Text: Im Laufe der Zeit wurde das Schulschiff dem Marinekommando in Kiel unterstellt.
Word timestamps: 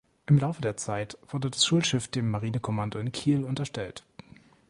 Im 0.25 0.39
Laufe 0.39 0.63
der 0.63 0.77
Zeit 0.77 1.15
wurde 1.27 1.51
das 1.51 1.63
Schulschiff 1.63 2.07
dem 2.07 2.31
Marinekommando 2.31 2.97
in 2.97 3.11
Kiel 3.11 3.43
unterstellt. 3.43 4.03